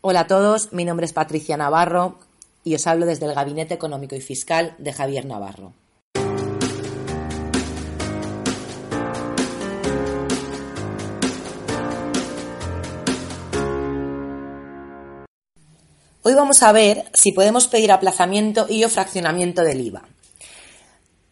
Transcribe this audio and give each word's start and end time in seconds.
Hola 0.00 0.20
a 0.20 0.26
todos, 0.28 0.72
mi 0.72 0.84
nombre 0.84 1.06
es 1.06 1.12
Patricia 1.12 1.56
Navarro 1.56 2.20
y 2.62 2.76
os 2.76 2.86
hablo 2.86 3.04
desde 3.04 3.26
el 3.26 3.34
Gabinete 3.34 3.74
Económico 3.74 4.14
y 4.14 4.20
Fiscal 4.20 4.76
de 4.78 4.92
Javier 4.92 5.24
Navarro. 5.24 5.72
Hoy 16.22 16.34
vamos 16.34 16.62
a 16.62 16.70
ver 16.70 17.10
si 17.12 17.32
podemos 17.32 17.66
pedir 17.66 17.90
aplazamiento 17.90 18.66
y 18.68 18.84
o 18.84 18.88
fraccionamiento 18.88 19.62
del 19.62 19.80
IVA. 19.80 20.02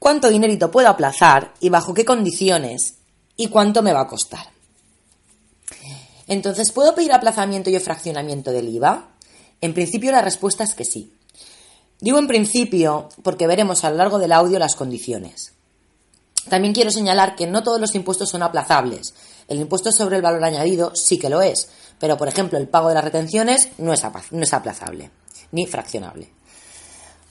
¿Cuánto 0.01 0.29
dinerito 0.29 0.73
puedo 0.73 0.89
aplazar 0.89 1.55
y 1.61 1.69
bajo 1.69 1.95
qué 1.95 2.05
condiciones? 2.05 2.97
¿Y 3.37 3.47
cuánto 3.47 3.85
me 3.85 3.93
va 3.93 4.01
a 4.01 4.09
costar? 4.09 4.57
Entonces, 6.27 6.73
¿puedo 6.73 6.95
pedir 6.95 7.13
aplazamiento 7.13 7.71
y 7.71 7.77
o 7.77 7.81
fraccionamiento 7.81 8.51
del 8.53 8.69
IVA? 8.69 9.09
En 9.61 9.75
principio 9.75 10.13
la 10.13 10.23
respuesta 10.23 10.65
es 10.65 10.75
que 10.75 10.85
sí. 10.85 11.13
Digo 12.01 12.19
en 12.19 12.27
principio 12.27 13.09
porque 13.23 13.47
veremos 13.47 13.85
a 13.85 13.91
lo 13.91 13.97
largo 13.97 14.19
del 14.19 14.33
audio 14.33 14.59
las 14.59 14.77
condiciones. 14.77 15.53
También 16.49 16.75
quiero 16.75 16.91
señalar 16.91 17.35
que 17.35 17.47
no 17.47 17.63
todos 17.63 17.81
los 17.81 17.95
impuestos 17.95 18.29
son 18.29 18.43
aplazables. 18.43 19.15
El 19.49 19.61
impuesto 19.61 19.91
sobre 19.93 20.17
el 20.17 20.23
valor 20.23 20.45
añadido 20.45 20.95
sí 20.95 21.19
que 21.19 21.31
lo 21.31 21.43
es, 21.43 21.69
pero 21.99 22.17
por 22.17 22.29
ejemplo 22.29 22.59
el 22.59 22.69
pago 22.69 22.89
de 22.89 22.95
las 22.95 23.05
retenciones 23.05 23.69
no 23.79 23.93
es, 23.93 24.03
no 24.31 24.43
es 24.43 24.53
aplazable 24.53 25.11
ni 25.53 25.67
fraccionable. 25.67 26.31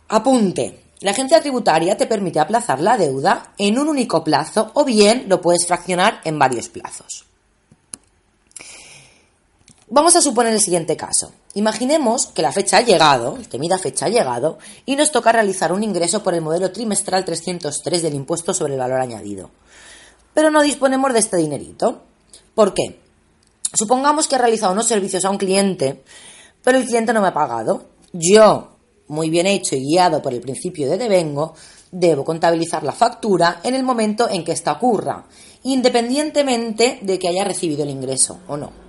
Apunte. 0.10 0.82
La 1.02 1.12
agencia 1.12 1.41
tributaria 1.41 1.98
te 1.98 2.08
permite 2.08 2.40
aplazar 2.40 2.80
la 2.80 2.98
deuda 2.98 3.54
en 3.58 3.77
un 3.77 3.90
único 3.90 4.24
plazo 4.24 4.72
o 4.74 4.86
bien 4.86 5.26
lo 5.27 5.41
puedes 5.41 5.68
fraccionar 5.68 6.22
en 6.24 6.40
varios 6.40 6.70
plazos. 6.70 7.26
Vamos 9.95 10.17
a 10.17 10.22
suponer 10.22 10.52
el 10.52 10.59
siguiente 10.59 10.98
caso. 10.98 11.31
Imaginemos 11.54 12.26
que 12.26 12.41
la 12.41 12.52
fecha 12.52 12.80
ha 12.80 12.81
llegado, 12.81 13.38
el 13.38 13.48
temida 13.48 13.77
fecha 13.77 14.08
ha 14.08 14.09
llegado, 14.09 14.58
y 14.85 14.98
nos 14.98 15.09
toca 15.09 15.32
realizar 15.32 15.71
un 15.71 15.84
ingreso 15.84 16.21
por 16.21 16.34
el 16.34 16.41
modelo 16.41 16.70
trimestral 16.70 17.24
303 17.24 18.02
del 18.02 18.13
impuesto 18.13 18.54
sobre 18.54 18.74
el 18.74 18.79
valor 18.79 18.99
añadido. 18.99 19.52
Pero 20.34 20.52
no 20.52 20.63
disponemos 20.63 21.13
de 21.13 21.20
este 21.20 21.37
dinerito. 21.37 22.02
¿Por 22.54 22.74
qué? 22.74 22.99
Supongamos 23.74 24.27
que 24.27 24.35
he 24.35 24.37
realizado 24.37 24.74
unos 24.74 24.85
servicios 24.85 25.24
a 25.24 25.29
un 25.29 25.37
cliente, 25.37 26.04
pero 26.62 26.77
el 26.77 26.85
cliente 26.85 27.13
no 27.13 27.21
me 27.21 27.30
ha 27.30 27.34
pagado. 27.34 27.85
Yo, 28.12 28.76
muy 29.07 29.30
bien 29.30 29.48
hecho 29.48 29.77
y 29.77 29.85
guiado 29.85 30.21
por 30.21 30.34
el 30.34 30.41
principio 30.41 30.90
de 30.90 30.98
devengo, 30.98 31.54
debo 31.90 32.26
contabilizar 32.26 32.84
la 32.84 32.91
factura 32.91 33.62
en 33.63 33.76
el 33.76 33.84
momento 33.84 34.30
en 34.30 34.43
que 34.43 34.52
ésta 34.52 34.74
ocurra, 34.74 35.24
independientemente 35.63 36.99
de 37.02 37.18
que 37.18 37.30
haya 37.30 37.46
recibido 37.46 37.84
el 37.84 37.91
ingreso 37.91 38.40
o 38.49 38.57
no. 38.57 38.85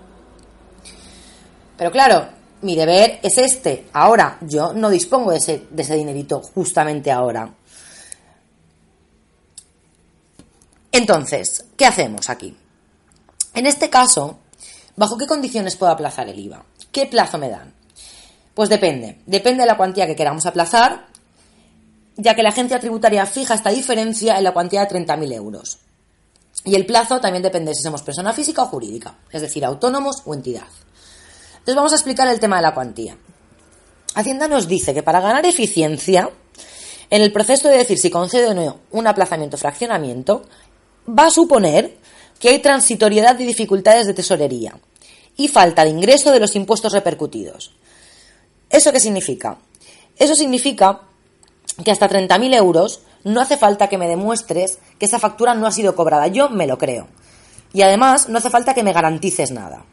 Pero 1.76 1.90
claro, 1.90 2.28
mi 2.62 2.74
deber 2.74 3.20
es 3.22 3.38
este. 3.38 3.88
Ahora, 3.92 4.38
yo 4.40 4.72
no 4.72 4.90
dispongo 4.90 5.30
de 5.30 5.38
ese, 5.38 5.66
de 5.70 5.96
dinerito 5.96 6.40
justamente 6.40 7.10
ahora. 7.12 7.52
Entonces, 10.92 11.64
¿qué 11.76 11.86
hacemos 11.86 12.30
aquí? 12.30 12.56
En 13.54 13.66
este 13.66 13.90
caso, 13.90 14.38
¿bajo 14.96 15.18
qué 15.18 15.26
condiciones 15.26 15.76
puedo 15.76 15.92
aplazar 15.92 16.28
el 16.28 16.38
IVA? 16.38 16.64
¿Qué 16.90 17.06
plazo 17.06 17.36
me 17.36 17.50
dan? 17.50 17.74
Pues 18.54 18.70
depende. 18.70 19.20
Depende 19.26 19.62
de 19.62 19.66
la 19.66 19.76
cuantía 19.76 20.06
que 20.06 20.16
queramos 20.16 20.46
aplazar, 20.46 21.06
ya 22.16 22.34
que 22.34 22.42
la 22.42 22.48
agencia 22.48 22.80
tributaria 22.80 23.26
fija 23.26 23.54
esta 23.54 23.68
diferencia 23.68 24.38
en 24.38 24.44
la 24.44 24.54
cuantía 24.54 24.86
de 24.86 25.04
30.000 25.04 25.32
euros. 25.34 25.78
Y 26.64 26.74
el 26.74 26.86
plazo 26.86 27.20
también 27.20 27.42
depende 27.42 27.74
si 27.74 27.82
somos 27.82 28.02
persona 28.02 28.32
física 28.32 28.62
o 28.62 28.66
jurídica, 28.66 29.18
es 29.30 29.42
decir, 29.42 29.64
autónomos 29.64 30.22
o 30.24 30.32
entidad. 30.32 30.66
Entonces 31.66 31.78
vamos 31.78 31.92
a 31.94 31.96
explicar 31.96 32.28
el 32.28 32.38
tema 32.38 32.56
de 32.56 32.62
la 32.62 32.74
cuantía. 32.74 33.16
Hacienda 34.14 34.46
nos 34.46 34.68
dice 34.68 34.94
que 34.94 35.02
para 35.02 35.20
ganar 35.20 35.44
eficiencia, 35.46 36.30
en 37.10 37.22
el 37.22 37.32
proceso 37.32 37.68
de 37.68 37.78
decir 37.78 37.98
si 37.98 38.08
concede 38.08 38.46
o 38.46 38.54
no 38.54 38.78
un 38.92 39.08
aplazamiento 39.08 39.56
o 39.56 39.58
fraccionamiento, 39.58 40.44
va 41.08 41.26
a 41.26 41.30
suponer 41.32 41.96
que 42.38 42.50
hay 42.50 42.60
transitoriedad 42.60 43.36
y 43.40 43.46
dificultades 43.46 44.06
de 44.06 44.14
tesorería 44.14 44.78
y 45.36 45.48
falta 45.48 45.82
de 45.82 45.90
ingreso 45.90 46.30
de 46.30 46.38
los 46.38 46.54
impuestos 46.54 46.92
repercutidos. 46.92 47.72
¿Eso 48.70 48.92
qué 48.92 49.00
significa? 49.00 49.58
Eso 50.16 50.36
significa 50.36 51.00
que 51.84 51.90
hasta 51.90 52.08
30.000 52.08 52.54
euros 52.54 53.00
no 53.24 53.40
hace 53.40 53.56
falta 53.56 53.88
que 53.88 53.98
me 53.98 54.06
demuestres 54.06 54.78
que 55.00 55.06
esa 55.06 55.18
factura 55.18 55.56
no 55.56 55.66
ha 55.66 55.72
sido 55.72 55.96
cobrada. 55.96 56.28
Yo 56.28 56.48
me 56.48 56.68
lo 56.68 56.78
creo. 56.78 57.08
Y 57.72 57.82
además 57.82 58.28
no 58.28 58.38
hace 58.38 58.50
falta 58.50 58.72
que 58.72 58.84
me 58.84 58.92
garantices 58.92 59.50
nada. 59.50 59.84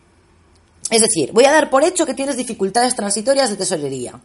Es 0.90 1.02
decir, 1.02 1.32
voy 1.32 1.46
a 1.46 1.52
dar 1.52 1.70
por 1.70 1.84
hecho 1.84 2.06
que 2.06 2.14
tienes 2.14 2.38
dificultades 2.38 2.96
transitorias 2.96 3.50
de 3.50 3.56
tesorería, 3.56 4.20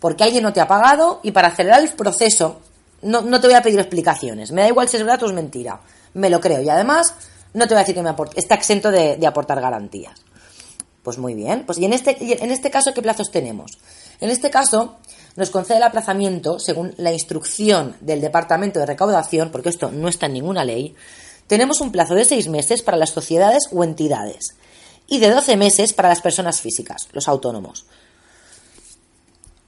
porque 0.00 0.24
alguien 0.24 0.42
no 0.42 0.52
te 0.52 0.60
ha 0.60 0.68
pagado 0.68 1.20
y 1.22 1.30
para 1.30 1.48
acelerar 1.48 1.80
el 1.80 1.88
proceso 1.90 2.60
no, 3.02 3.40
te 3.40 3.46
voy 3.46 3.56
a 3.56 3.62
pedir 3.62 3.80
explicaciones. 3.80 4.52
Me 4.52 4.62
da 4.62 4.68
igual 4.68 4.88
si 4.88 4.96
es 4.96 5.02
verdad 5.02 5.22
o 5.24 5.26
es 5.26 5.32
mentira. 5.32 5.80
Me 6.14 6.30
lo 6.30 6.40
creo 6.40 6.62
y 6.62 6.68
además 6.68 7.14
no 7.52 7.66
te 7.66 7.74
voy 7.74 7.78
a 7.78 7.80
decir 7.80 7.94
que 7.94 8.02
me 8.02 8.10
aporte, 8.10 8.38
está 8.38 8.54
exento 8.54 8.90
de, 8.90 9.18
aportar 9.26 9.60
garantías. 9.60 10.20
Pues 11.02 11.18
muy 11.18 11.34
bien. 11.34 11.64
Pues 11.66 11.78
y 11.78 11.84
en 11.84 11.92
este, 11.92 12.16
en 12.20 12.50
este 12.50 12.70
caso, 12.70 12.94
¿qué 12.94 13.02
plazos 13.02 13.32
tenemos? 13.32 13.72
En 14.20 14.30
este 14.30 14.50
caso, 14.50 14.98
nos 15.34 15.50
concede 15.50 15.78
el 15.78 15.82
aplazamiento, 15.82 16.60
según 16.60 16.94
la 16.96 17.12
instrucción 17.12 17.96
del 18.00 18.20
Departamento 18.20 18.78
de 18.78 18.86
Recaudación, 18.86 19.50
porque 19.50 19.70
esto 19.70 19.90
no 19.90 20.08
está 20.08 20.26
en 20.26 20.34
ninguna 20.34 20.64
ley, 20.64 20.94
tenemos 21.48 21.80
un 21.80 21.90
plazo 21.90 22.14
de 22.14 22.24
seis 22.24 22.48
meses 22.48 22.82
para 22.82 22.96
las 22.96 23.10
sociedades 23.10 23.64
o 23.72 23.82
entidades 23.82 24.54
y 25.12 25.18
de 25.18 25.28
12 25.28 25.58
meses 25.58 25.92
para 25.92 26.08
las 26.08 26.22
personas 26.22 26.62
físicas, 26.62 27.06
los 27.12 27.28
autónomos. 27.28 27.84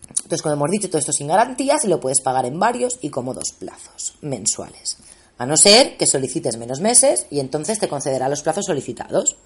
Entonces, 0.09 0.41
como 0.41 0.55
hemos 0.55 0.71
dicho, 0.71 0.89
todo 0.89 0.99
esto 0.99 1.13
sin 1.13 1.27
garantías 1.27 1.85
y 1.85 1.89
lo 1.89 2.01
puedes 2.01 2.23
pagar 2.23 2.47
en 2.47 2.59
varios 2.59 2.99
y 3.03 3.11
cómodos 3.11 3.53
plazos 3.53 4.15
mensuales. 4.23 4.97
A 5.37 5.45
no 5.45 5.59
ser 5.59 5.99
que 5.99 6.07
solicites 6.07 6.57
menos 6.57 6.81
meses 6.81 7.27
y 7.31 7.41
entonces 7.41 7.79
te 7.79 7.89
concederá 7.89 8.31
los 8.31 8.41
plazos 8.41 8.65
solicitados. 8.65 9.37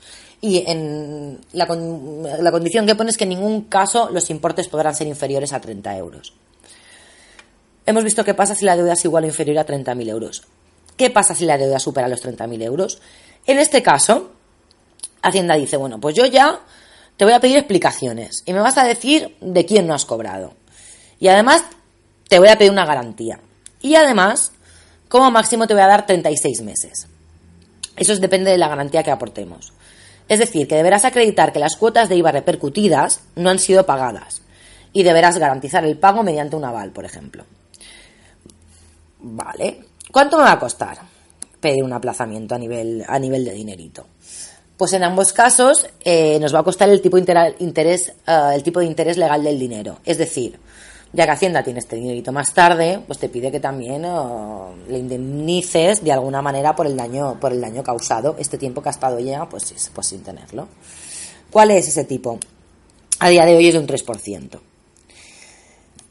Y 0.41 0.63
en 0.71 1.41
la, 1.51 1.67
la 1.67 2.53
condición 2.53 2.87
que 2.87 2.95
pones 2.95 3.15
es 3.15 3.19
que 3.19 3.25
en 3.25 3.31
ningún 3.31 3.63
caso 3.63 4.09
los 4.09 4.31
importes 4.31 4.69
podrán 4.69 4.95
ser 4.95 5.09
inferiores 5.09 5.53
a 5.53 5.61
30 5.61 5.97
euros. 5.97 6.33
Hemos 7.87 8.05
visto 8.05 8.25
qué 8.25 8.35
pasa 8.35 8.55
si 8.55 8.65
la 8.65 8.77
deuda 8.77 8.93
es 8.93 9.05
igual 9.05 9.25
o 9.25 9.27
inferior 9.27 9.59
a 9.59 9.67
30.000 9.67 10.09
euros. 10.11 10.45
¿Qué 10.97 11.11
pasa 11.11 11.35
si 11.35 11.45
la 11.45 11.59
deuda 11.59 11.81
supera 11.81 12.07
los 12.07 12.23
30.000 12.23 12.63
euros? 12.63 13.01
En 13.47 13.59
este 13.59 13.83
caso, 13.83 14.38
Hacienda 15.23 15.55
dice, 15.55 15.77
bueno, 15.77 16.01
pues 16.01 16.15
yo 16.15 16.27
ya 16.27 16.61
te 17.17 17.25
voy 17.25 17.35
a 17.35 17.41
pedir 17.41 17.57
explicaciones 17.57 18.43
y 18.47 18.53
me 18.53 18.61
vas 18.61 18.79
a 18.79 18.85
decir 18.85 19.37
de 19.41 19.67
quién 19.67 19.87
no 19.87 19.95
has 19.95 20.05
cobrado. 20.05 20.55
Y 21.19 21.29
además 21.29 21.65
te 22.29 22.39
voy 22.39 22.49
a 22.49 22.57
pedir 22.57 22.71
una 22.71 22.87
garantía. 22.87 23.41
Y 23.81 23.95
además, 23.95 24.53
como 25.09 25.31
máximo 25.31 25.67
te 25.67 25.75
voy 25.75 25.83
a 25.83 25.89
dar 25.89 26.07
36 26.07 26.63
meses. 26.63 27.07
Eso 27.97 28.17
depende 28.17 28.51
de 28.51 28.59
la 28.59 28.69
garantía 28.69 29.03
que 29.03 29.11
aportemos. 29.11 29.73
Es 30.29 30.39
decir, 30.39 30.69
que 30.69 30.77
deberás 30.77 31.05
acreditar 31.05 31.53
que 31.53 31.59
las 31.59 31.77
cuotas 31.77 32.09
de 32.09 32.17
IVA 32.17 32.33
repercutidas 32.33 33.23
no 33.35 33.51
han 33.51 33.59
sido 33.59 33.87
pagadas 33.87 34.43
y 34.93 35.03
deberás 35.03 35.39
garantizar 35.39 35.85
el 35.85 35.99
pago 35.99 36.23
mediante 36.23 36.57
un 36.57 36.65
aval, 36.65 36.91
por 36.93 37.05
ejemplo. 37.05 37.45
Vale. 39.21 39.85
¿Cuánto 40.13 40.37
me 40.37 40.45
va 40.45 40.53
a 40.53 40.59
costar 40.59 40.99
pedir 41.61 41.83
un 41.83 41.93
aplazamiento 41.93 42.55
a 42.55 42.59
nivel, 42.59 43.05
a 43.07 43.19
nivel 43.19 43.45
de 43.45 43.53
dinerito? 43.53 44.07
Pues 44.79 44.93
en 44.93 45.03
ambos 45.03 45.33
casos 45.33 45.89
eh, 46.05 46.39
nos 46.39 46.55
va 46.55 46.61
a 46.61 46.63
costar 46.63 46.89
el 46.89 47.03
tipo, 47.03 47.17
de 47.21 47.55
interés, 47.59 48.13
eh, 48.27 48.51
el 48.55 48.63
tipo 48.63 48.79
de 48.79 48.87
interés 48.87 49.17
legal 49.17 49.43
del 49.43 49.59
dinero. 49.59 49.99
Es 50.05 50.19
decir, 50.19 50.57
ya 51.13 51.25
que 51.25 51.33
Hacienda 51.33 51.65
tiene 51.65 51.81
este 51.81 51.97
dinerito 51.97 52.31
más 52.31 52.55
tarde, 52.55 53.03
pues 53.05 53.19
te 53.19 53.29
pide 53.29 53.51
que 53.51 53.59
también 53.59 54.05
eh, 54.05 54.09
le 54.89 54.99
indemnices 54.99 56.05
de 56.05 56.13
alguna 56.13 56.43
manera 56.43 56.77
por 56.77 56.87
el 56.87 56.97
daño, 56.97 57.41
por 57.41 57.53
el 57.53 57.61
daño 57.61 57.83
causado, 57.83 58.37
este 58.39 58.57
tiempo 58.57 58.81
que 58.81 58.91
ha 58.91 58.93
estado 58.93 59.19
ya, 59.19 59.49
pues, 59.49 59.91
pues 59.93 60.07
sin 60.07 60.23
tenerlo. 60.23 60.69
¿Cuál 61.51 61.73
es 61.73 61.89
ese 61.89 62.05
tipo? 62.05 62.39
A 63.19 63.29
día 63.31 63.45
de 63.45 63.57
hoy 63.57 63.67
es 63.67 63.75
de 63.75 63.81
un 63.81 63.87
3%. 63.89 64.61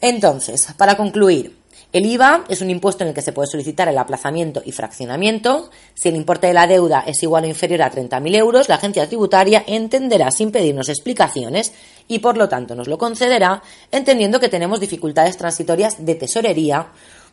Entonces, 0.01 0.67
para 0.77 0.97
concluir, 0.97 1.57
el 1.93 2.05
IVA 2.05 2.43
es 2.49 2.61
un 2.61 2.69
impuesto 2.69 3.03
en 3.03 3.09
el 3.09 3.13
que 3.15 3.21
se 3.21 3.31
puede 3.31 3.47
solicitar 3.47 3.87
el 3.87 3.97
aplazamiento 3.97 4.61
y 4.65 4.73
fraccionamiento. 4.73 5.69
Si 5.93 6.09
el 6.09 6.17
importe 6.17 6.47
de 6.47 6.53
la 6.53 6.67
deuda 6.67 7.03
es 7.07 7.23
igual 7.23 7.45
o 7.45 7.47
inferior 7.47 7.81
a 7.81 7.91
30.000 7.91 8.35
euros, 8.35 8.67
la 8.67 8.75
agencia 8.75 9.07
tributaria 9.07 9.63
entenderá 9.65 10.29
sin 10.31 10.51
pedirnos 10.51 10.89
explicaciones 10.89 11.71
y 12.07 12.19
por 12.19 12.35
lo 12.35 12.49
tanto 12.49 12.75
nos 12.75 12.87
lo 12.87 12.97
concederá, 12.97 13.63
entendiendo 13.89 14.39
que 14.39 14.49
tenemos 14.49 14.81
dificultades 14.81 15.37
transitorias 15.37 16.05
de 16.05 16.15
tesorería, 16.15 16.87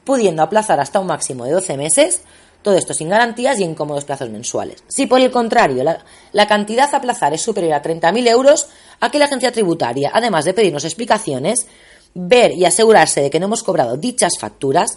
pudiendo 0.05 0.43
aplazar 0.43 0.79
hasta 0.79 1.01
un 1.01 1.09
máximo 1.09 1.45
de 1.45 1.53
12 1.53 1.77
meses, 1.77 2.21
todo 2.63 2.77
esto 2.79 2.95
sin 2.95 3.09
garantías 3.09 3.59
y 3.61 3.65
en 3.65 3.75
cómodos 3.75 4.05
plazos 4.05 4.31
mensuales. 4.31 4.83
Si 4.89 5.07
por 5.07 5.21
el 5.21 5.31
contrario 5.31 5.85
la, 6.33 6.47
cantidad 6.47 6.93
a 6.93 6.97
aplazar 6.97 7.35
es 7.35 7.43
superior 7.43 7.75
a 7.75 7.83
30.000 7.83 8.29
euros, 8.29 8.69
aquí 9.01 9.19
la 9.19 9.27
agencia 9.27 9.53
tributaria, 9.53 10.11
además 10.15 10.45
de 10.45 10.55
pedirnos 10.55 10.85
explicaciones, 10.85 11.67
ver 12.15 12.53
y 12.53 12.65
asegurarse 12.65 13.21
de 13.21 13.31
que 13.31 13.41
no 13.41 13.47
hemos 13.47 13.63
cobrado 13.63 13.97
dichas 13.97 14.35
facturas, 14.39 14.97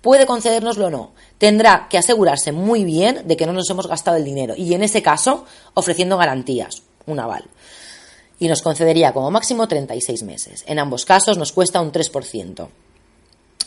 puede 0.00 0.26
concedérnoslo 0.26 0.86
o 0.86 0.90
no. 0.90 1.12
Tendrá 1.38 1.88
que 1.88 1.98
asegurarse 1.98 2.52
muy 2.52 2.84
bien 2.84 3.26
de 3.26 3.36
que 3.36 3.46
no 3.46 3.52
nos 3.52 3.68
hemos 3.70 3.86
gastado 3.86 4.16
el 4.16 4.24
dinero 4.24 4.54
y 4.56 4.74
en 4.74 4.82
ese 4.82 5.02
caso 5.02 5.44
ofreciendo 5.74 6.16
garantías, 6.16 6.82
un 7.06 7.20
aval. 7.20 7.44
y 8.40 8.46
nos 8.46 8.62
concedería 8.62 9.12
como 9.12 9.32
máximo 9.32 9.66
36 9.66 10.22
meses. 10.22 10.64
En 10.68 10.78
ambos 10.78 11.04
casos 11.04 11.36
nos 11.38 11.50
cuesta 11.50 11.80
un 11.80 11.90
3% 11.90 12.68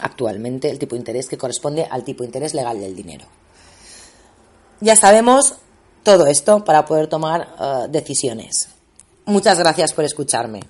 actualmente 0.02 0.70
el 0.70 0.80
tipo 0.80 0.96
de 0.96 1.00
interés 1.00 1.28
que 1.28 1.38
corresponde 1.38 1.88
al 1.90 2.04
tipo 2.04 2.24
de 2.24 2.28
interés 2.28 2.54
legal 2.54 2.80
del 2.80 2.96
dinero. 2.96 3.26
Ya 4.80 4.96
sabemos 4.96 5.56
todo 6.04 6.26
esto 6.26 6.66
para 6.66 6.86
poder 6.86 7.08
tomar 7.08 7.56
eh, 7.60 7.88
decisiones. 7.90 8.70
Muchas 9.26 9.60
gracias 9.60 9.94
por 9.94 10.04
escucharme. 10.04 10.62